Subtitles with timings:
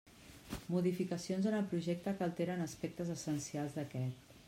[0.75, 4.39] Modificacions en el projecte que alteren aspectes essencials d'aquest.